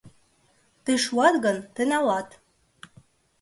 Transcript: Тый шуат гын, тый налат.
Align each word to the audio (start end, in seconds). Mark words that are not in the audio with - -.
Тый 0.83 0.97
шуат 1.05 1.35
гын, 1.45 1.57
тый 1.73 1.85
налат. 1.91 2.29